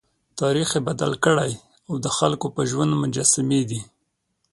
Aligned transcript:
تاریخ 0.39 0.69
یې 0.75 0.79
بدل 0.87 1.11
کړی 1.25 1.51
او 1.87 1.93
د 2.05 2.07
خلکو 2.17 2.47
په 2.55 2.61
ژوند 2.69 2.91
مجسمې 3.03 3.61
دي. 3.69 3.81